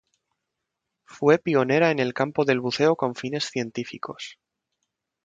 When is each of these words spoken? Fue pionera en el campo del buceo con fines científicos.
Fue 1.05 1.37
pionera 1.37 1.91
en 1.91 1.99
el 1.99 2.15
campo 2.15 2.43
del 2.43 2.59
buceo 2.59 2.95
con 2.95 3.13
fines 3.13 3.43
científicos. 3.45 4.39